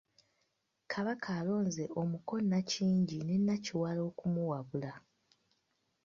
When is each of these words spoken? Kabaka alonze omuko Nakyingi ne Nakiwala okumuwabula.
Kabaka 0.91 1.29
alonze 1.39 1.83
omuko 2.01 2.33
Nakyingi 2.49 3.17
ne 3.23 3.35
Nakiwala 3.45 4.01
okumuwabula. 4.09 4.91